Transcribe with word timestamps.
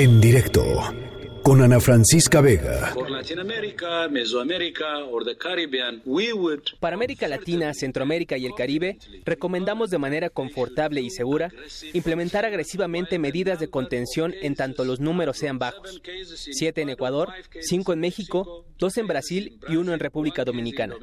En 0.00 0.18
directo 0.18 0.64
con 1.42 1.62
Ana 1.62 1.80
Francisca 1.80 2.40
Vega. 2.40 2.94
Para 6.80 6.94
América 6.94 7.28
Latina, 7.28 7.74
Centroamérica 7.74 8.36
y 8.38 8.46
el 8.46 8.54
Caribe, 8.54 8.98
recomendamos 9.24 9.90
de 9.90 9.98
manera 9.98 10.30
confortable 10.30 11.00
y 11.00 11.10
segura 11.10 11.50
implementar 11.92 12.44
agresivamente 12.44 13.18
medidas 13.18 13.58
de 13.60 13.68
contención 13.68 14.34
en 14.42 14.54
tanto 14.54 14.84
los 14.84 15.00
números 15.00 15.38
sean 15.38 15.58
bajos. 15.58 16.00
Siete 16.34 16.82
en 16.82 16.90
Ecuador, 16.90 17.28
cinco 17.60 17.92
en 17.92 18.00
México, 18.00 18.64
dos 18.78 18.96
en 18.96 19.06
Brasil 19.06 19.58
y 19.68 19.76
uno 19.76 19.92
en 19.92 20.00
República 20.00 20.44
Dominicana. 20.44 20.96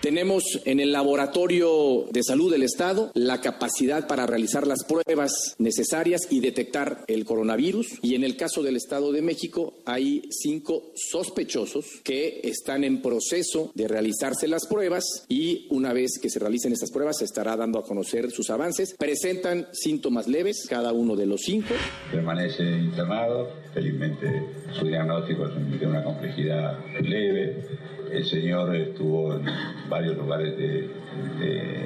Tenemos 0.00 0.44
en 0.64 0.80
el 0.80 0.92
Laboratorio 0.92 2.06
de 2.10 2.22
Salud 2.22 2.50
del 2.50 2.62
Estado 2.62 3.10
la 3.14 3.40
capacidad 3.40 4.06
para 4.06 4.26
realizar 4.26 4.66
las 4.66 4.84
pruebas 4.84 5.56
necesarias 5.58 6.22
y 6.30 6.40
detectar 6.40 7.04
el 7.06 7.24
coronavirus 7.24 7.98
y 8.02 8.14
en 8.14 8.24
el 8.24 8.36
caso 8.36 8.62
del 8.62 8.76
Estado 8.76 9.09
de 9.12 9.22
México 9.22 9.74
hay 9.86 10.22
cinco 10.30 10.92
sospechosos 10.94 12.00
que 12.04 12.40
están 12.44 12.84
en 12.84 13.02
proceso 13.02 13.72
de 13.74 13.88
realizarse 13.88 14.48
las 14.48 14.66
pruebas 14.66 15.04
y 15.28 15.66
una 15.70 15.92
vez 15.92 16.18
que 16.20 16.30
se 16.30 16.38
realicen 16.38 16.72
estas 16.72 16.90
pruebas 16.90 17.18
se 17.18 17.24
estará 17.24 17.56
dando 17.56 17.78
a 17.78 17.84
conocer 17.84 18.30
sus 18.30 18.50
avances. 18.50 18.94
Presentan 18.98 19.68
síntomas 19.72 20.28
leves 20.28 20.66
cada 20.68 20.92
uno 20.92 21.16
de 21.16 21.26
los 21.26 21.42
cinco. 21.42 21.74
Permanece 22.10 22.62
internado, 22.62 23.48
felizmente 23.72 24.44
su 24.78 24.86
diagnóstico 24.86 25.46
es 25.46 25.80
de 25.80 25.86
una 25.86 26.04
complejidad 26.04 26.78
leve. 27.00 27.64
El 28.12 28.26
señor 28.26 28.74
estuvo 28.74 29.34
en 29.34 29.44
varios 29.88 30.16
lugares 30.16 30.56
de, 30.56 30.90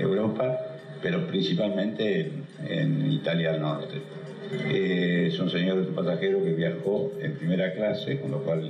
Europa, 0.01 0.59
pero 1.03 1.27
principalmente 1.27 2.31
en 2.67 3.13
Italia 3.13 3.53
del 3.53 3.63
Norte. 3.63 4.03
Eh, 4.69 5.29
es 5.29 5.39
un 5.39 5.51
señor 5.51 5.87
pasajero 5.95 6.43
que 6.43 6.53
viajó 6.53 7.13
en 7.21 7.35
primera 7.35 7.73
clase, 7.73 8.21
con 8.21 8.31
lo 8.31 8.39
cual 8.39 8.63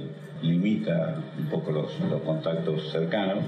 limita 0.43 1.23
un 1.38 1.46
poco 1.46 1.73
los, 1.73 1.99
los 2.10 2.23
contactos 2.23 2.90
cercanos. 2.90 3.45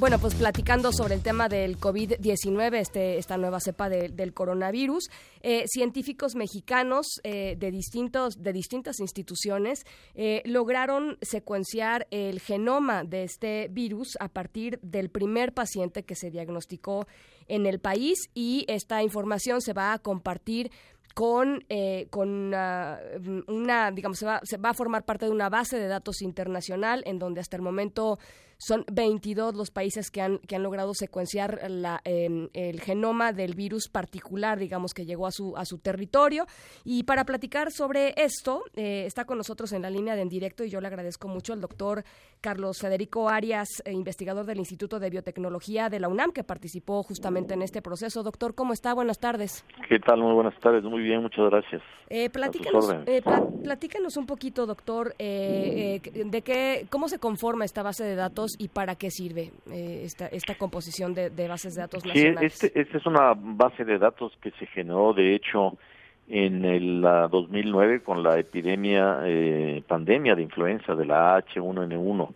Bueno, 0.00 0.18
pues 0.18 0.34
platicando 0.34 0.92
sobre 0.92 1.14
el 1.14 1.22
tema 1.22 1.50
del 1.50 1.78
COVID-19, 1.78 2.76
este, 2.76 3.18
esta 3.18 3.36
nueva 3.36 3.60
cepa 3.60 3.90
del 3.90 4.32
coronavirus, 4.32 5.10
eh, 5.42 5.64
científicos 5.66 6.36
mexicanos 6.36 7.20
eh, 7.22 7.54
de, 7.58 7.70
distintos, 7.70 8.42
de 8.42 8.54
distintas 8.54 8.98
instituciones 8.98 9.84
eh, 10.14 10.40
lograron 10.46 11.18
secuenciar 11.20 12.06
el 12.10 12.40
genoma 12.40 13.04
de 13.04 13.24
este 13.24 13.68
virus 13.68 14.16
a 14.20 14.28
partir 14.28 14.80
del 14.80 15.10
primer 15.10 15.52
paciente 15.52 16.02
que 16.02 16.14
se 16.14 16.30
diagnosticó 16.30 17.06
en 17.46 17.66
el 17.66 17.78
país 17.78 18.30
y 18.32 18.64
esta 18.68 19.02
información 19.02 19.60
se 19.60 19.74
va 19.74 19.92
a 19.92 19.98
compartir 19.98 20.70
con, 21.12 21.62
con 22.08 22.28
una, 22.48 23.90
digamos, 23.92 24.18
se 24.18 24.24
va, 24.24 24.40
se 24.44 24.56
va 24.56 24.70
a 24.70 24.74
formar 24.74 25.04
parte 25.04 25.26
de 25.26 25.32
una 25.32 25.50
base 25.50 25.76
de 25.76 25.88
datos 25.88 26.22
internacional 26.22 27.02
en 27.04 27.18
donde 27.18 27.40
hasta 27.40 27.56
el 27.56 27.62
momento 27.62 28.18
son 28.60 28.84
22 28.92 29.54
los 29.54 29.70
países 29.70 30.10
que 30.10 30.20
han, 30.20 30.38
que 30.38 30.54
han 30.54 30.62
logrado 30.62 30.92
secuenciar 30.92 31.60
la, 31.70 32.00
em, 32.04 32.48
el 32.52 32.80
genoma 32.80 33.32
del 33.32 33.54
virus 33.54 33.88
particular, 33.88 34.58
digamos, 34.58 34.92
que 34.92 35.06
llegó 35.06 35.26
a 35.26 35.30
su, 35.30 35.56
a 35.56 35.64
su 35.64 35.78
territorio. 35.78 36.44
Y 36.84 37.04
para 37.04 37.24
platicar 37.24 37.72
sobre 37.72 38.12
esto, 38.16 38.62
eh, 38.76 39.04
está 39.06 39.24
con 39.24 39.38
nosotros 39.38 39.72
en 39.72 39.80
la 39.80 39.88
línea 39.88 40.14
de 40.14 40.20
en 40.20 40.28
directo 40.28 40.62
y 40.62 40.68
yo 40.68 40.80
le 40.82 40.88
agradezco 40.88 41.26
mucho 41.26 41.54
al 41.54 41.62
doctor 41.62 42.04
Carlos 42.42 42.78
Federico 42.78 43.30
Arias, 43.30 43.68
eh, 43.86 43.92
investigador 43.92 44.44
del 44.44 44.58
Instituto 44.58 44.98
de 44.98 45.08
Biotecnología 45.08 45.88
de 45.88 45.98
la 45.98 46.08
UNAM, 46.08 46.32
que 46.32 46.44
participó 46.44 47.02
justamente 47.02 47.54
en 47.54 47.62
este 47.62 47.80
proceso. 47.80 48.22
Doctor, 48.22 48.54
¿cómo 48.54 48.74
está? 48.74 48.92
Buenas 48.92 49.18
tardes. 49.18 49.64
¿Qué 49.88 49.98
tal? 50.00 50.20
Muy 50.20 50.34
buenas 50.34 50.58
tardes. 50.60 50.84
Muy 50.84 51.02
bien, 51.02 51.22
muchas 51.22 51.48
gracias. 51.48 51.82
Eh, 52.10 52.28
platícanos, 52.28 52.92
eh, 53.06 53.22
platícanos 53.62 54.16
un 54.18 54.26
poquito, 54.26 54.66
doctor, 54.66 55.14
de 55.16 56.42
qué, 56.44 56.86
cómo 56.90 57.08
se 57.08 57.18
conforma 57.18 57.64
esta 57.64 57.82
base 57.82 58.04
de 58.04 58.16
datos 58.16 58.49
y 58.58 58.68
para 58.68 58.96
qué 58.96 59.10
sirve 59.10 59.52
eh, 59.70 60.02
esta, 60.04 60.26
esta 60.26 60.54
composición 60.56 61.14
de, 61.14 61.30
bases 61.48 61.74
de 61.74 61.82
datos 61.82 62.04
nacionales. 62.04 62.54
Sí, 62.54 62.66
este, 62.66 62.80
esta 62.80 62.98
es 62.98 63.06
una 63.06 63.34
base 63.36 63.84
de 63.84 63.98
datos 63.98 64.32
que 64.40 64.50
se 64.52 64.66
generó, 64.66 65.12
de 65.12 65.34
hecho, 65.34 65.76
en 66.28 66.64
el 66.64 67.02
2009 67.02 68.02
con 68.02 68.22
la 68.22 68.38
epidemia, 68.38 69.20
eh, 69.24 69.82
pandemia 69.86 70.34
de 70.34 70.42
influenza 70.42 70.94
de 70.94 71.04
la 71.04 71.38
H1N1, 71.38 72.34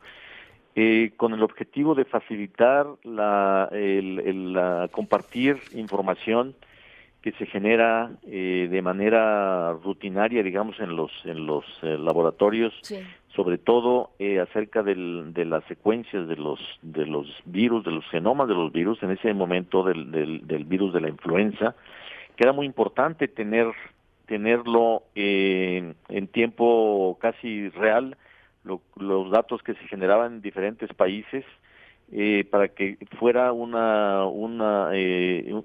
eh, 0.75 1.13
con 1.17 1.33
el 1.33 1.43
objetivo 1.43 1.95
de 1.95 2.05
facilitar 2.05 2.87
la, 3.05 3.69
el, 3.71 4.89
compartir 4.91 5.59
información 5.75 6.55
que 7.23 7.33
se 7.33 7.47
genera 7.47 8.11
de 8.23 8.83
manera 8.83 9.73
rutinaria, 9.73 10.43
digamos, 10.43 10.79
en 10.79 10.95
los 10.95 11.11
en 11.25 11.47
los 11.47 11.65
laboratorios 11.83 12.75
sobre 13.35 13.59
todo 13.59 14.11
eh, 14.19 14.39
acerca 14.41 14.83
del, 14.83 15.33
de 15.35 15.45
las 15.45 15.65
secuencias 15.65 16.29
de 16.29 16.37
los 16.37 16.61
de 16.83 17.07
los 17.07 17.27
virus, 17.45 17.85
de 17.85 17.91
los 17.91 18.05
genomas 18.09 18.49
de 18.49 18.55
los 18.55 18.73
virus, 18.73 19.03
en 19.03 19.11
ese 19.11 19.35
momento 19.35 19.83
del, 19.83 20.11
del, 20.47 20.65
virus 20.65 20.93
de 20.93 21.01
la 21.01 21.09
influenza, 21.09 21.75
que 22.37 22.45
era 22.45 22.53
muy 22.53 22.67
importante 22.67 23.29
tener 23.29 23.73
tenerlo 24.27 25.03
eh, 25.15 25.95
en 26.09 26.29
tiempo 26.29 27.19
casi 27.21 27.69
real, 27.71 28.17
los 28.97 29.31
datos 29.31 29.63
que 29.63 29.75
se 29.75 29.89
generaban 29.89 30.35
en 30.35 30.41
diferentes 30.41 30.89
países, 30.95 31.45
eh, 32.13 32.47
para 32.51 32.69
que 32.69 32.97
fuera 33.19 33.53
una 33.53 34.25
una, 34.27 34.91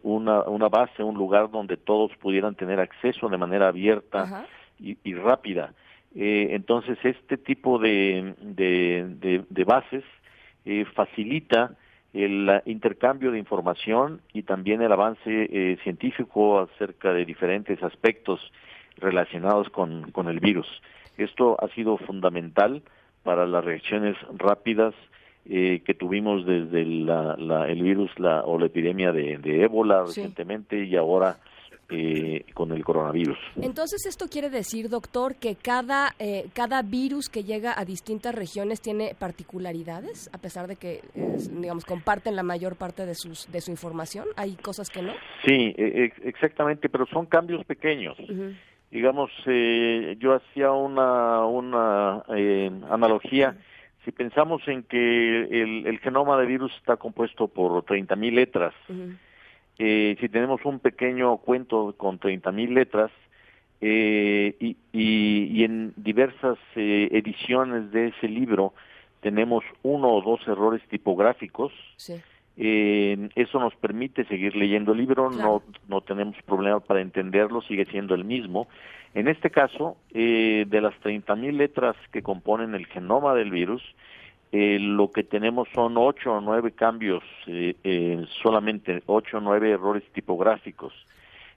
una 0.03 0.41
una 0.41 0.69
base, 0.69 1.03
un 1.03 1.15
lugar 1.15 1.51
donde 1.51 1.77
todos 1.77 2.11
pudieran 2.17 2.55
tener 2.55 2.79
acceso 2.79 3.29
de 3.29 3.37
manera 3.37 3.67
abierta 3.67 4.47
y, 4.79 4.97
y 5.03 5.13
rápida. 5.13 5.73
Eh, 6.15 6.49
entonces, 6.51 6.97
este 7.03 7.37
tipo 7.37 7.77
de, 7.77 8.33
de, 8.41 9.63
bases 9.63 10.03
eh, 10.65 10.85
facilita 10.95 11.75
el 12.13 12.61
intercambio 12.65 13.31
de 13.31 13.37
información 13.37 14.21
y 14.33 14.41
también 14.41 14.81
el 14.81 14.91
avance 14.91 15.21
eh, 15.27 15.77
científico 15.83 16.59
acerca 16.59 17.13
de 17.13 17.25
diferentes 17.25 17.81
aspectos 17.83 18.39
relacionados 18.97 19.69
con, 19.69 20.11
con 20.11 20.27
el 20.27 20.39
virus. 20.39 20.67
Esto 21.17 21.57
ha 21.61 21.67
sido 21.69 21.97
fundamental 21.97 22.81
para 23.23 23.45
las 23.45 23.63
reacciones 23.63 24.15
rápidas 24.35 24.95
que 25.45 25.95
tuvimos 25.97 26.45
desde 26.45 26.85
la, 26.85 27.65
el 27.67 27.81
virus 27.81 28.11
la, 28.19 28.43
o 28.43 28.59
la 28.59 28.67
epidemia 28.67 29.11
de, 29.11 29.63
ébola 29.63 30.03
recientemente 30.03 30.83
y 30.83 30.95
ahora 30.95 31.37
eh, 31.91 32.45
con 32.53 32.71
el 32.71 32.83
coronavirus. 32.83 33.37
Entonces, 33.59 34.05
esto 34.05 34.27
quiere 34.27 34.51
decir, 34.51 34.89
doctor, 34.89 35.35
que 35.35 35.55
cada, 35.55 36.13
eh, 36.19 36.45
cada 36.53 36.83
virus 36.83 37.29
que 37.29 37.43
llega 37.43 37.73
a 37.75 37.83
distintas 37.83 38.35
regiones 38.35 38.79
tiene 38.79 39.15
particularidades, 39.17 40.29
a 40.31 40.37
pesar 40.37 40.67
de 40.67 40.75
que, 40.75 41.01
digamos, 41.51 41.85
comparten 41.85 42.35
la 42.35 42.43
mayor 42.43 42.75
parte 42.75 43.07
de, 43.07 43.15
sus, 43.15 43.51
de 43.51 43.59
su 43.61 43.71
información. 43.71 44.27
¿Hay 44.35 44.55
cosas 44.55 44.91
que 44.91 45.01
no? 45.01 45.13
Sí, 45.43 45.73
e, 45.75 46.13
e, 46.23 46.29
exactamente, 46.29 46.89
pero 46.89 47.07
son 47.07 47.25
cambios 47.25 47.65
pequeños. 47.65 48.15
Digamos, 48.91 49.31
eh, 49.47 50.15
yo 50.19 50.35
hacía 50.35 50.71
una, 50.71 51.43
una 51.45 52.23
analogía. 52.91 53.57
Si 54.05 54.11
pensamos 54.11 54.61
en 54.67 54.83
que 54.83 55.41
el, 55.41 55.87
el, 55.87 55.97
genoma 55.99 56.39
de 56.39 56.45
virus 56.45 56.71
está 56.77 56.97
compuesto 56.97 57.47
por 57.47 57.83
30.000 57.83 58.31
letras, 58.31 58.75
eh, 59.81 60.17
si 60.19 60.27
tenemos 60.27 60.65
un 60.65 60.79
pequeño 60.79 61.37
cuento 61.37 61.95
con 61.95 62.19
30.000 62.19 62.73
letras 62.73 63.11
eh, 63.79 64.53
y, 64.59 64.75
y, 64.91 65.63
en 65.63 65.93
diversas 65.95 66.57
eh, 66.75 67.07
ediciones 67.13 67.89
de 67.93 68.07
ese 68.07 68.27
libro 68.27 68.73
tenemos 69.21 69.63
uno 69.81 70.09
o 70.09 70.21
dos 70.21 70.45
errores 70.49 70.81
tipográficos, 70.89 71.71
eso 72.57 73.59
nos 73.59 73.73
permite 73.75 74.25
seguir 74.25 74.53
leyendo 74.53 74.91
el 74.91 74.97
libro, 74.97 75.31
no, 75.31 75.63
no 75.87 76.01
tenemos 76.01 76.35
problema 76.45 76.81
para 76.81 76.99
entenderlo, 76.99 77.61
sigue 77.61 77.85
siendo 77.85 78.15
el 78.15 78.25
mismo. 78.25 78.67
En 79.13 79.29
este 79.29 79.49
caso, 79.49 79.95
de 80.11 80.67
las 80.81 80.93
30.000 81.01 81.53
letras 81.53 81.95
que 82.11 82.21
componen 82.21 82.75
el 82.75 82.85
genoma 82.87 83.33
del 83.33 83.51
virus, 83.51 83.81
eh, 84.51 84.79
lo 84.79 85.11
que 85.11 85.23
tenemos 85.23 85.67
son 85.75 85.95
ocho 85.97 86.33
o 86.33 86.41
nueve 86.41 86.71
cambios, 86.71 87.23
eh, 87.45 87.75
eh, 87.83 88.25
solamente 88.41 89.03
ocho 89.05 89.37
o 89.37 89.41
nueve 89.41 89.69
errores 89.69 90.03
tipográficos. 90.11 90.93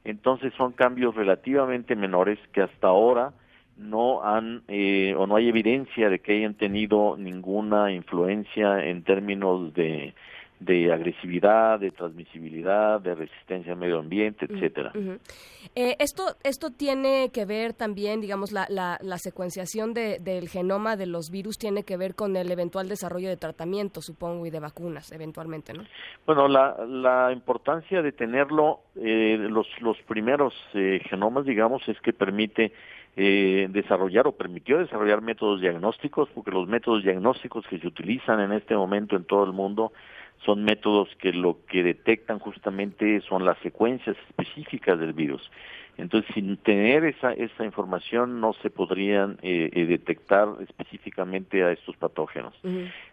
Entonces 0.04 0.52
son 0.54 0.72
cambios 0.72 1.14
relativamente 1.14 1.96
menores 1.96 2.38
que 2.52 2.60
hasta 2.60 2.88
ahora 2.88 3.32
no 3.78 4.22
han 4.22 4.62
o 5.16 5.26
no 5.26 5.36
hay 5.36 5.48
evidencia 5.48 6.10
de 6.10 6.18
que 6.18 6.36
hayan 6.36 6.54
tenido 6.54 7.16
ninguna 7.16 7.90
influencia 7.90 8.84
en 8.84 9.02
términos 9.02 9.72
de, 9.72 10.12
de 10.64 10.92
agresividad, 10.92 11.80
de 11.80 11.90
transmisibilidad, 11.90 13.00
de 13.00 13.14
resistencia 13.14 13.72
al 13.72 13.78
medio 13.78 13.98
ambiente, 13.98 14.46
etcétera. 14.48 14.92
Eh, 15.74 15.96
esto 15.98 16.36
esto 16.44 16.70
tiene 16.70 17.30
que 17.32 17.44
ver 17.44 17.72
también, 17.72 18.20
digamos, 18.20 18.52
la, 18.52 18.66
la, 18.68 19.18
secuenciación 19.18 19.94
del 19.94 20.48
genoma 20.48 20.96
de 20.96 21.06
los 21.06 21.30
virus 21.30 21.56
tiene 21.58 21.84
que 21.84 21.96
ver 21.96 22.14
con 22.14 22.36
el 22.36 22.50
eventual 22.50 22.88
desarrollo 22.88 23.28
de 23.28 23.36
tratamiento, 23.36 24.00
supongo, 24.00 24.46
y 24.46 24.50
de 24.50 24.60
vacunas, 24.60 25.12
eventualmente, 25.12 25.72
¿no? 25.72 25.84
Bueno, 26.26 26.48
la, 26.48 26.76
la 26.86 27.32
importancia 27.32 28.02
de 28.02 28.12
tenerlo, 28.12 28.80
eh, 28.96 29.36
los 29.38 29.66
los 29.80 29.96
primeros 30.02 30.54
eh, 30.74 31.00
genomas, 31.08 31.44
digamos, 31.44 31.86
es 31.88 32.00
que 32.00 32.12
permite 32.12 32.72
eh, 33.14 33.68
desarrollar 33.70 34.26
o 34.26 34.32
permitió 34.32 34.78
desarrollar 34.78 35.20
métodos 35.20 35.60
diagnósticos, 35.60 36.30
porque 36.30 36.50
los 36.50 36.66
métodos 36.66 37.02
diagnósticos 37.02 37.66
que 37.66 37.78
se 37.78 37.86
utilizan 37.86 38.40
en 38.40 38.52
este 38.52 38.74
momento 38.74 39.16
en 39.16 39.24
todo 39.24 39.44
el 39.44 39.52
mundo 39.52 39.92
son 40.44 40.64
métodos 40.64 41.08
que 41.16 41.32
lo 41.32 41.58
que 41.66 41.82
detectan 41.82 42.38
justamente 42.38 43.20
son 43.22 43.44
las 43.44 43.58
secuencias 43.58 44.16
específicas 44.28 44.98
del 44.98 45.12
virus. 45.12 45.50
Entonces, 45.98 46.32
sin 46.34 46.56
tener 46.56 47.04
esa, 47.04 47.32
esa 47.32 47.64
información 47.64 48.40
no 48.40 48.54
se 48.54 48.70
podrían 48.70 49.38
eh, 49.42 49.70
eh, 49.72 49.84
detectar 49.84 50.48
específicamente 50.60 51.62
a 51.62 51.72
estos 51.72 51.96
patógenos. 51.96 52.54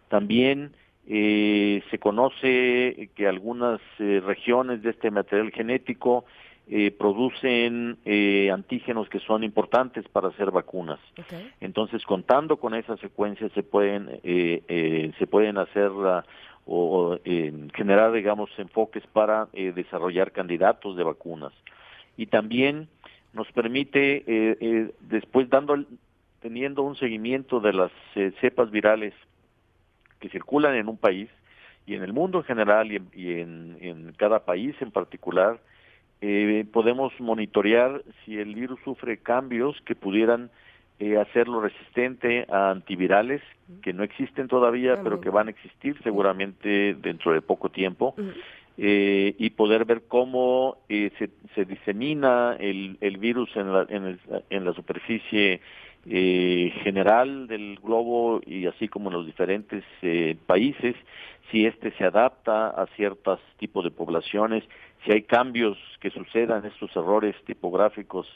También 0.07 0.71
eh, 1.07 1.83
se 1.91 1.99
conoce 1.99 3.09
que 3.15 3.27
algunas 3.27 3.81
regiones 3.97 4.81
de 4.81 4.91
este 4.91 5.11
material 5.11 5.51
genético 5.51 6.25
eh, 6.71 6.91
producen 6.91 7.97
eh, 8.05 8.51
antígenos 8.51 9.09
que 9.09 9.19
son 9.21 9.43
importantes 9.43 10.07
para 10.07 10.27
hacer 10.27 10.51
vacunas. 10.51 10.99
Entonces, 11.59 12.05
contando 12.05 12.57
con 12.57 12.75
esas 12.75 12.99
secuencias 12.99 13.51
se 13.53 13.63
pueden 13.63 14.19
eh, 14.23 14.61
eh 14.67 15.11
se 15.17 15.25
pueden 15.25 15.57
hacer 15.57 15.89
o, 16.71 17.17
generar, 17.73 18.11
digamos, 18.11 18.49
enfoques 18.57 19.05
para 19.07 19.47
desarrollar 19.53 20.31
candidatos 20.31 20.95
de 20.95 21.03
vacunas. 21.03 21.53
Y 22.15 22.27
también 22.27 22.87
nos 23.33 23.51
permite, 23.51 24.93
después 24.99 25.49
dando 25.49 25.83
teniendo 26.41 26.83
un 26.83 26.95
seguimiento 26.95 27.59
de 27.59 27.73
las 27.73 27.91
cepas 28.39 28.71
virales 28.71 29.13
que 30.19 30.29
circulan 30.29 30.75
en 30.75 30.87
un 30.87 30.97
país 30.97 31.29
y 31.85 31.95
en 31.95 32.03
el 32.03 32.13
mundo 32.13 32.39
en 32.39 32.43
general 32.45 32.91
y 32.91 33.31
en 33.31 34.13
cada 34.17 34.45
país 34.45 34.75
en 34.79 34.91
particular, 34.91 35.59
eh, 36.21 36.65
podemos 36.73 37.13
monitorear 37.19 38.03
si 38.23 38.37
el 38.37 38.53
virus 38.53 38.79
sufre 38.83 39.19
cambios 39.19 39.79
que 39.85 39.95
pudieran 39.95 40.51
eh, 40.99 41.17
hacerlo 41.17 41.61
resistente 41.61 42.45
a 42.51 42.71
antivirales 42.71 43.41
que 43.81 43.93
no 43.93 44.03
existen 44.03 44.47
todavía, 44.47 45.01
pero 45.03 45.21
que 45.21 45.29
van 45.29 45.47
a 45.47 45.51
existir 45.51 45.97
seguramente 46.03 46.95
dentro 46.95 47.33
de 47.33 47.41
poco 47.41 47.69
tiempo. 47.69 48.15
Eh, 48.81 49.35
y 49.37 49.49
poder 49.49 49.83
ver 49.83 50.03
cómo 50.07 50.77
eh, 50.87 51.11
se, 51.19 51.29
se, 51.53 51.65
disemina 51.65 52.55
el, 52.57 52.97
el 53.01 53.17
virus 53.17 53.53
en 53.57 53.73
la, 53.73 53.85
en, 53.89 54.05
el, 54.05 54.19
en 54.49 54.63
la 54.63 54.73
superficie 54.73 55.59
eh, 56.05 56.71
general 56.81 57.47
del 57.47 57.77
globo 57.83 58.39
y 58.45 58.67
así 58.67 58.87
como 58.87 59.09
en 59.09 59.17
los 59.17 59.25
diferentes 59.25 59.83
eh, 60.01 60.37
países, 60.45 60.95
si 61.51 61.65
éste 61.65 61.91
se 61.97 62.05
adapta 62.05 62.69
a 62.69 62.87
ciertos 62.95 63.41
tipos 63.57 63.83
de 63.83 63.91
poblaciones, 63.91 64.63
si 65.03 65.11
hay 65.11 65.23
cambios 65.23 65.77
que 65.99 66.09
sucedan, 66.09 66.65
estos 66.65 66.95
errores 66.95 67.35
tipográficos 67.45 68.27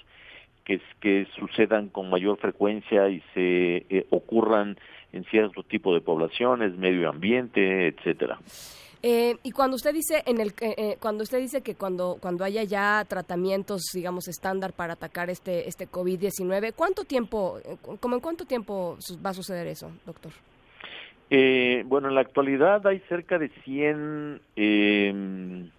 que, 0.66 0.82
que 1.00 1.28
sucedan 1.38 1.90
con 1.90 2.10
mayor 2.10 2.38
frecuencia 2.38 3.10
y 3.10 3.22
se 3.34 3.86
eh, 3.90 4.08
ocurran 4.10 4.78
en 5.12 5.24
cierto 5.26 5.64
tipo 5.64 5.94
de 5.94 6.02
poblaciones, 6.02 6.76
medio 6.78 7.10
ambiente, 7.10 7.88
etcétera. 7.88 8.40
Eh, 9.06 9.36
y 9.44 9.52
cuando 9.52 9.76
usted 9.76 9.94
dice 9.94 10.24
en 10.26 10.40
el 10.40 10.54
eh, 10.62 10.96
cuando 11.00 11.24
usted 11.24 11.40
dice 11.40 11.62
que 11.62 11.76
cuando 11.76 12.18
cuando 12.22 12.46
haya 12.46 12.64
ya 12.64 13.04
tratamientos 13.06 13.82
digamos 13.94 14.30
estándar 14.30 14.72
para 14.72 14.94
atacar 14.94 15.30
este 15.30 15.68
este 15.68 15.90
COVID-19, 15.90 16.74
¿cuánto 16.74 17.04
tiempo 17.04 17.60
como 18.00 18.16
en 18.16 18.22
cuánto 18.22 18.46
tiempo 18.46 18.98
va 19.24 19.32
a 19.32 19.34
suceder 19.34 19.68
eso, 19.68 19.92
doctor? 20.06 20.32
bueno, 21.86 22.10
en 22.10 22.16
la 22.16 22.22
actualidad 22.22 22.86
hay 22.86 23.00
cerca 23.10 23.40
de 23.40 23.50
100 23.64 24.40
em, 24.56 25.72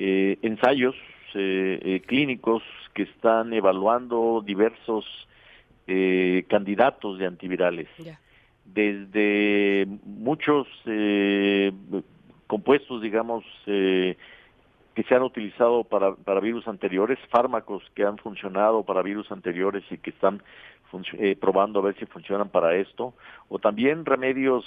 eh, 0.00 0.38
ensayos 0.42 0.94
eh, 1.34 1.80
eh, 1.82 2.00
clínicos 2.06 2.62
que 2.98 3.04
están 3.04 3.52
evaluando 3.52 4.42
diversos 4.44 5.04
eh, 5.86 6.44
candidatos 6.48 7.16
de 7.16 7.26
antivirales. 7.26 7.86
Desde 8.64 9.86
muchos 10.04 10.66
compuestos, 12.48 13.00
digamos, 13.00 13.44
que 13.64 14.16
se 15.08 15.14
han 15.14 15.22
utilizado 15.22 15.84
para, 15.84 16.16
para 16.16 16.40
virus 16.40 16.66
anteriores, 16.66 17.20
fármacos 17.30 17.84
que 17.94 18.02
han 18.02 18.18
funcionado 18.18 18.82
para 18.82 19.00
virus 19.02 19.30
anteriores 19.30 19.84
y 19.92 19.98
que 19.98 20.10
están 20.10 20.42
probando 21.40 21.78
a 21.78 21.82
ver 21.82 21.96
si 22.00 22.06
funcionan 22.06 22.48
para 22.48 22.74
esto, 22.74 23.14
o 23.48 23.60
también 23.60 24.04
remedios 24.04 24.64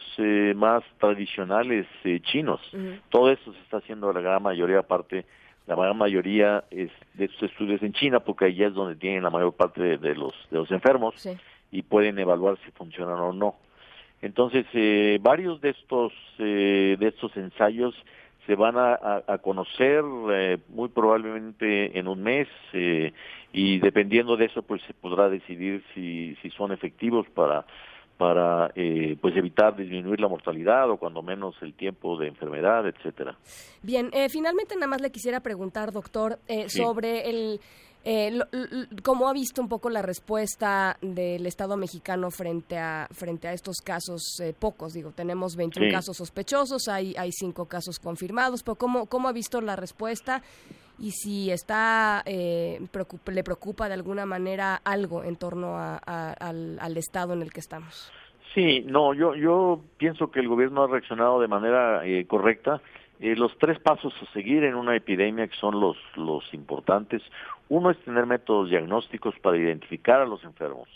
más 0.56 0.84
tradicionales 1.00 1.86
chinos. 2.24 2.62
Todo 3.10 3.30
eso 3.30 3.52
se 3.52 3.60
está 3.60 3.78
haciendo 3.78 4.14
la 4.14 4.22
gran 4.22 4.42
mayoría 4.42 4.84
parte 4.84 5.26
la 5.68 5.76
gran 5.76 5.98
mayoría 5.98 6.64
es 6.72 6.90
de 7.14 7.26
estos 7.26 7.52
estudios 7.52 7.82
en 7.84 7.94
China 7.94 8.20
porque 8.20 8.46
allá 8.46 8.68
es 8.68 8.74
donde 8.74 8.96
tienen 8.96 9.24
la 9.24 9.30
mayor 9.30 9.54
parte 9.54 9.98
de, 9.98 10.16
los 10.16 10.34
de 10.50 10.58
los 10.58 10.72
enfermos 10.72 11.16
y 11.72 11.84
pueden 11.84 12.20
evaluar 12.20 12.58
si 12.66 12.72
funcionan 12.72 13.20
o 13.20 13.32
no. 13.32 13.56
Entonces 14.22 14.66
eh, 14.74 15.20
varios 15.22 15.62
de 15.62 15.70
estos 15.70 16.14
eh, 16.40 16.96
de 17.00 17.08
estos 17.08 17.36
ensayos 17.38 17.96
se 18.48 18.56
van 18.56 18.76
a, 18.76 19.22
a, 19.28 19.38
conocer 19.38 20.04
eh, 20.32 20.58
muy 20.70 20.90
probablemente 20.90 21.98
en 21.98 22.08
un 22.08 22.24
mes 22.24 22.48
y 23.54 23.80
dependiendo 23.80 24.36
de 24.36 24.46
eso 24.46 24.64
pues 24.64 24.82
se 24.84 24.94
podrá 24.96 25.30
decidir 25.30 25.84
si 25.94 26.36
si 26.42 26.50
son 26.52 26.72
efectivos 26.72 27.28
para 27.36 27.66
para 28.22 28.72
eh, 28.76 29.18
pues 29.20 29.36
evitar 29.36 29.76
disminuir 29.76 30.20
la 30.20 30.28
mortalidad 30.28 30.88
o 30.92 30.98
cuando 30.98 31.24
menos 31.24 31.56
el 31.64 31.74
tiempo 31.74 32.20
de 32.20 32.28
enfermedad, 32.28 32.88
etcétera. 32.88 33.36
Bien, 33.82 34.12
eh, 34.14 34.30
finalmente 34.30 34.76
nada 34.76 34.86
más 34.86 35.02
le 35.02 35.10
quisiera 35.10 35.40
preguntar, 35.40 35.92
doctor, 35.92 36.38
eh, 36.48 36.70
sobre 36.70 37.28
el 37.28 37.60
eh, 38.04 38.40
¿Cómo 39.04 39.28
ha 39.28 39.34
visto 39.34 39.60
un 39.60 39.68
poco 39.68 39.90
la 39.90 40.04
respuesta 40.04 40.98
del 41.02 41.48
Estado 41.48 41.78
mexicano 41.78 42.30
frente 42.30 42.78
a 42.78 43.08
frente 43.12 43.48
a 43.48 43.54
estos 43.54 43.78
casos 43.84 44.22
pocos? 44.60 44.94
Digo, 44.94 45.12
tenemos 45.12 45.56
21 45.56 45.92
casos 45.92 46.18
sospechosos, 46.18 46.88
hay 46.90 47.16
hay 47.18 47.32
cinco 47.32 47.66
casos 47.66 47.98
confirmados, 47.98 48.62
pero 48.62 48.76
¿cómo 48.76 49.08
cómo 49.08 49.30
ha 49.30 49.34
visto 49.34 49.62
la 49.62 49.76
respuesta 49.76 50.44
y 51.02 51.12
si 51.12 51.52
está 51.52 52.22
eh, 52.26 52.80
le 53.26 53.44
preocupa 53.44 53.88
de 53.88 53.96
alguna 53.96 54.26
manera 54.28 54.76
algo 54.86 55.24
en 55.24 55.36
torno 55.36 55.76
al, 55.78 56.98
estado 56.98 57.34
en 57.34 57.42
el 57.42 57.52
que 57.52 57.60
estamos. 57.60 58.12
Sí, 58.54 58.86
no, 58.86 59.14
yo 59.14 59.34
yo 59.36 59.82
pienso 59.98 60.30
que 60.30 60.42
el 60.42 60.48
gobierno 60.48 60.84
ha 60.84 60.88
reaccionado 60.88 61.42
de 61.42 61.48
manera 61.48 62.06
eh, 62.06 62.26
correcta. 62.28 62.82
Eh, 63.20 63.36
los 63.36 63.58
tres 63.58 63.80
pasos 63.80 64.14
a 64.22 64.32
seguir 64.34 64.64
en 64.64 64.76
una 64.76 64.96
epidemia 64.96 65.48
que 65.48 65.56
son 65.56 65.80
los 65.80 65.98
los 66.16 66.54
importantes. 66.54 67.24
Uno 67.70 67.90
es 67.90 67.98
tener 68.00 68.28
métodos 68.28 68.70
diagnósticos 68.70 69.34
para 69.42 69.58
identificar 69.58 70.22
a 70.22 70.26
los 70.26 70.44
enfermos. 70.44 70.88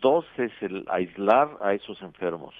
Dos 0.00 0.24
es 0.36 0.52
el 0.60 0.84
aislar 0.90 1.58
a 1.60 1.74
esos 1.74 2.00
enfermos. 2.02 2.54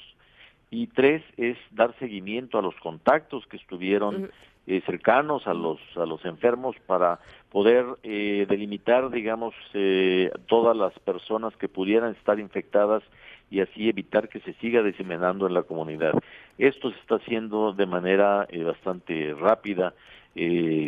Y 0.70 0.88
tres 0.88 1.25
es 1.38 1.56
dar 1.70 1.99
seguimiento 1.99 2.58
a 2.58 2.62
los 2.62 2.75
contactos 2.76 3.47
que 3.47 3.56
estuvieron 3.56 4.30
eh, 4.70 4.82
cercanos 4.84 5.46
a 5.46 5.54
los 5.54 5.78
a 5.96 6.04
los 6.04 6.22
enfermos 6.26 6.76
para 6.87 7.20
poder 7.50 7.87
eh, 8.02 8.44
delimitar 8.46 9.08
digamos 9.08 9.54
eh, 9.72 10.30
todas 10.46 10.76
las 10.76 10.92
personas 10.98 11.56
que 11.56 11.68
pudieran 11.68 12.14
estar 12.14 12.38
infectadas 12.38 13.02
y 13.50 13.60
así 13.60 13.88
evitar 13.88 14.28
que 14.28 14.40
se 14.40 14.52
siga 14.60 14.82
diseminando 14.82 15.46
en 15.46 15.54
la 15.54 15.62
comunidad. 15.62 16.12
Esto 16.58 16.90
se 16.90 16.98
está 16.98 17.14
haciendo 17.14 17.72
de 17.72 17.87
manera 17.87 18.46
bastante 18.66 19.34
rápida 19.40 19.94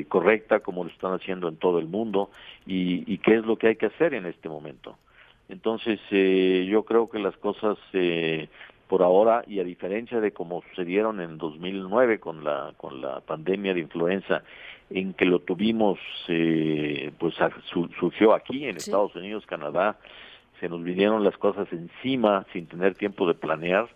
correcta 0.09 0.61
como 0.61 0.85
lo 0.85 0.91
están 0.91 1.15
haciendo 1.15 1.49
en 1.49 1.57
todo 1.57 1.79
el 1.79 1.87
mundo 1.87 2.29
y, 2.67 3.11
y 3.11 3.17
qué 3.17 3.37
es 3.37 3.47
lo 3.47 3.57
que 3.57 3.69
hay 3.69 3.77
que 3.77 3.87
hacer 3.87 4.13
en 4.13 4.27
este 4.27 4.51
momento. 4.51 4.99
Entonces 5.49 5.99
yo 6.11 6.83
creo 6.85 7.09
que 7.09 7.19
las 7.19 7.37
cosas 7.39 7.79
por 8.91 9.05
ahora 9.05 9.45
y 9.47 9.61
a 9.61 9.65
diferencia 9.65 10.21
de 10.21 10.33
como 10.33 10.65
sucedieron 10.69 11.21
en 11.21 11.39
2009 11.39 12.19
con 12.19 12.43
la 12.43 12.75
con 12.77 13.01
la 13.01 13.21
pandemia 13.21 13.73
de 13.73 13.79
influenza 13.79 14.43
en 14.91 15.15
que 15.15 15.27
lo 15.27 15.39
tuvimos 15.39 16.01
eh, 16.27 17.13
pues 17.17 17.37
surgió 18.01 18.35
aquí 18.35 18.65
en 18.65 18.77
Estados 18.77 19.15
Unidos 19.15 19.47
Canadá 19.47 19.97
se 20.59 20.69
nos 20.69 20.83
vinieron 20.83 21.23
las 21.23 21.37
cosas 21.39 21.69
encima 21.73 22.45
sin 22.53 22.67
tener 22.67 22.97
tiempo 22.97 23.29
de 23.29 23.35
planear. 23.35 23.89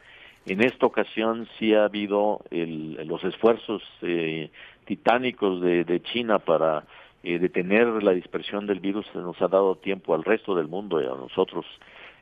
En 0.47 0.63
esta 0.63 0.87
ocasión 0.87 1.49
sí 1.59 1.75
ha 1.75 1.85
habido 1.85 2.43
el, 2.51 2.95
los 3.07 3.23
esfuerzos 3.25 3.83
eh, 4.01 4.51
titánicos 4.85 5.61
de, 5.61 5.85
de 5.85 6.03
China 6.03 6.39
para 6.39 6.85
eh, 7.25 7.39
detener 7.39 8.03
la 8.03 8.13
dispersión 8.13 8.67
del 8.67 8.79
virus 8.79 9.07
nos 9.15 9.41
ha 9.43 9.49
dado 9.49 9.75
tiempo 9.77 10.15
al 10.15 10.23
resto 10.23 10.55
del 10.55 10.69
mundo 10.69 11.03
y 11.03 11.07
a 11.07 11.09
nosotros 11.09 11.67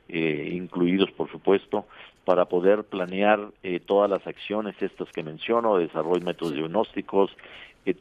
incluidos, 0.09 1.11
por 1.13 1.31
supuesto, 1.31 1.87
para 2.25 2.45
poder 2.45 2.85
planear 2.85 3.51
todas 3.87 4.11
las 4.11 4.27
acciones 4.27 4.75
estas 4.81 5.11
que 5.11 5.23
menciono, 5.23 5.79
desarrollo 5.79 6.21
de 6.21 6.27
métodos 6.27 6.55
diagnósticos, 6.55 7.31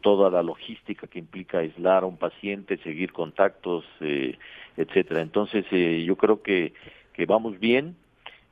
toda 0.02 0.30
la 0.30 0.44
logística 0.44 1.08
que 1.08 1.20
implica 1.20 1.60
aislar 1.60 2.04
a 2.04 2.06
un 2.06 2.18
paciente, 2.18 2.78
seguir 2.78 3.12
contactos, 3.12 3.84
eh, 4.00 4.38
etcétera. 4.78 5.22
Entonces, 5.22 5.66
eh, 5.72 6.04
yo 6.06 6.16
creo 6.16 6.44
que, 6.44 6.74
que 7.14 7.26
vamos 7.26 7.60
bien 7.60 7.96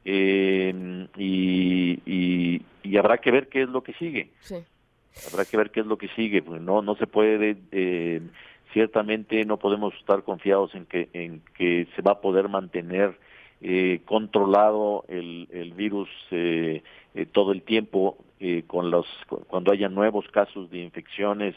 eh, 0.06 1.08
y, 1.18 2.02
y, 2.84 2.98
habrá 2.98 3.20
que 3.20 3.32
ver 3.32 3.48
qué 3.48 3.62
es 3.62 3.70
lo 3.70 3.84
que 3.84 3.94
sigue. 3.94 4.32
Habrá 5.32 5.46
que 5.46 5.58
ver 5.58 5.70
qué 5.70 5.82
es 5.82 5.86
lo 5.86 5.98
que 5.98 6.08
sigue. 6.10 6.42
Pues 6.42 6.62
no, 6.62 6.82
no 6.82 6.96
se 6.96 7.06
puede, 7.06 7.58
eh, 7.72 8.22
ciertamente 8.74 9.46
no 9.46 9.58
podemos 9.58 9.94
estar 9.96 10.24
confiados 10.24 10.74
en 10.74 10.86
que, 10.86 11.10
en 11.14 11.42
que 11.56 11.88
se 11.96 12.02
va 12.02 12.14
a 12.14 12.22
poder 12.22 12.50
mantener 12.50 13.18
eh, 13.62 14.02
controlado 14.06 15.06
el, 15.08 15.48
el 15.52 15.74
virus 15.74 16.10
eh, 16.32 16.82
eh, 17.14 17.26
todo 17.26 17.52
el 17.52 17.62
tiempo 17.64 18.18
eh, 18.40 18.64
con 18.68 18.90
los 18.90 19.06
cuando 19.48 19.72
haya 19.72 19.90
nuevos 19.90 20.26
casos 20.30 20.70
de 20.72 20.80
infecciones 20.80 21.56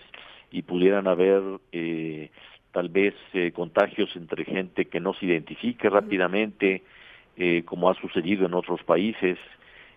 y 0.51 0.63
pudieran 0.63 1.07
haber 1.07 1.43
eh, 1.71 2.31
tal 2.73 2.89
vez 2.89 3.15
eh, 3.35 3.53
contagios 3.53 4.11
entre 4.17 4.45
gente 4.45 4.87
que 4.87 4.99
no 4.99 5.15
se 5.15 5.27
identifique 5.27 5.89
rápidamente 5.89 6.83
como 7.65 7.89
ha 7.89 7.95
sucedido 7.95 8.45
en 8.45 8.53
otros 8.53 8.85
países 8.85 9.39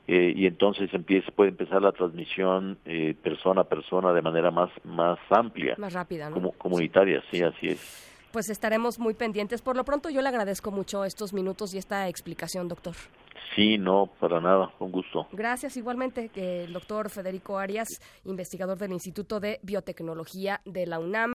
y 0.07 0.45
entonces 0.45 0.91
empieza 0.93 1.31
puede 1.31 1.49
empezar 1.49 1.81
la 1.81 1.91
transmisión 1.91 2.77
eh, 2.85 3.13
persona 3.21 3.61
a 3.61 3.63
persona 3.65 4.13
de 4.13 4.21
manera 4.21 4.51
más 4.51 4.69
más 4.85 5.19
amplia 5.29 5.75
más 5.77 5.91
rápida 5.91 6.29
¿no? 6.29 6.35
como 6.35 6.51
comunitaria 6.53 7.21
sí. 7.29 7.43
así 7.43 7.67
es 7.67 8.14
pues 8.35 8.49
estaremos 8.49 8.99
muy 8.99 9.13
pendientes 9.13 9.61
por 9.61 9.77
lo 9.77 9.85
pronto 9.85 10.09
yo 10.09 10.21
le 10.21 10.27
agradezco 10.27 10.69
mucho 10.69 11.05
estos 11.05 11.31
minutos 11.31 11.73
y 11.73 11.77
esta 11.77 12.09
explicación 12.09 12.67
doctor 12.67 12.93
Sí, 13.55 13.77
no, 13.77 14.09
para 14.19 14.41
nada, 14.41 14.73
un 14.79 14.91
gusto. 14.91 15.27
Gracias 15.31 15.77
igualmente, 15.77 16.29
el 16.35 16.73
doctor 16.73 17.09
Federico 17.09 17.57
Arias, 17.57 17.87
investigador 18.25 18.77
del 18.77 18.91
Instituto 18.91 19.39
de 19.39 19.59
Biotecnología 19.61 20.59
de 20.65 20.85
la 20.85 20.99
UNAM. 20.99 21.31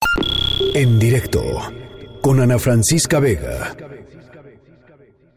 En 0.73 0.99
directo, 0.99 1.41
con 2.21 2.41
Ana 2.41 2.59
Francisca 2.59 3.21
Vega. 3.21 3.73